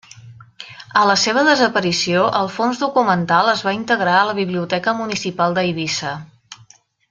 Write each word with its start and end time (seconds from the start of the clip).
A 1.01 1.03
la 1.09 1.15
seva 1.23 1.43
desaparició 1.47 2.23
el 2.39 2.49
fons 2.55 2.81
documental 2.85 3.53
es 3.53 3.61
va 3.69 3.75
integrar 3.77 4.17
a 4.21 4.25
la 4.31 4.37
Biblioteca 4.41 4.97
Municipal 5.03 5.59
d'Eivissa. 5.61 6.17